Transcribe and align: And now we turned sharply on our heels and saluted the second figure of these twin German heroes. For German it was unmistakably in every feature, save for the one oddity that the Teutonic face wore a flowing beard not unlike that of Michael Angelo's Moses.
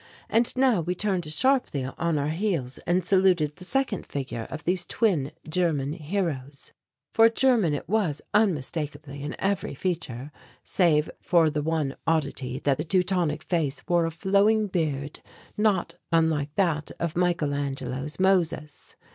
And 0.31 0.51
now 0.57 0.81
we 0.81 0.95
turned 0.95 1.25
sharply 1.31 1.83
on 1.83 2.17
our 2.17 2.29
heels 2.29 2.79
and 2.87 3.05
saluted 3.05 3.55
the 3.57 3.63
second 3.63 4.03
figure 4.07 4.47
of 4.49 4.63
these 4.63 4.83
twin 4.87 5.31
German 5.47 5.93
heroes. 5.93 6.73
For 7.13 7.29
German 7.29 7.75
it 7.75 7.87
was 7.87 8.19
unmistakably 8.33 9.21
in 9.21 9.35
every 9.37 9.75
feature, 9.75 10.31
save 10.63 11.07
for 11.21 11.51
the 11.51 11.61
one 11.61 11.95
oddity 12.07 12.57
that 12.63 12.79
the 12.79 12.83
Teutonic 12.83 13.43
face 13.43 13.83
wore 13.87 14.07
a 14.07 14.09
flowing 14.11 14.65
beard 14.65 15.19
not 15.55 15.97
unlike 16.11 16.55
that 16.55 16.89
of 16.99 17.15
Michael 17.15 17.53
Angelo's 17.53 18.19
Moses. 18.19 18.95